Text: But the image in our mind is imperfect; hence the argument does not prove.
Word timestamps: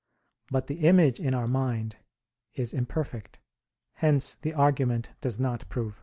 But 0.49 0.65
the 0.65 0.79
image 0.87 1.19
in 1.19 1.35
our 1.35 1.47
mind 1.47 1.97
is 2.55 2.73
imperfect; 2.73 3.37
hence 3.93 4.33
the 4.33 4.51
argument 4.55 5.11
does 5.21 5.39
not 5.39 5.69
prove. 5.69 5.99